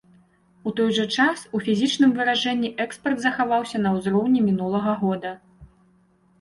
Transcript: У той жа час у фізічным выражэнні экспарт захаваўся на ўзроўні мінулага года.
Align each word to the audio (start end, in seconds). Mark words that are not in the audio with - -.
У 0.69 0.71
той 0.79 0.87
жа 0.99 1.05
час 1.17 1.43
у 1.57 1.61
фізічным 1.67 2.15
выражэнні 2.17 2.73
экспарт 2.87 3.23
захаваўся 3.29 3.85
на 3.87 3.95
ўзроўні 4.01 4.39
мінулага 4.51 4.99
года. 5.07 5.31